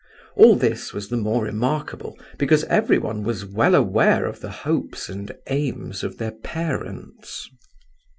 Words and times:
All 0.35 0.55
this 0.55 0.93
was 0.93 1.09
the 1.09 1.15
more 1.15 1.43
remarkable, 1.43 2.17
because 2.39 2.63
everyone 2.63 3.21
was 3.21 3.45
well 3.45 3.75
aware 3.75 4.25
of 4.25 4.39
the 4.39 4.49
hopes 4.49 5.09
and 5.09 5.31
aims 5.45 6.01
of 6.03 6.17
their 6.17 6.31
parents. 6.31 7.47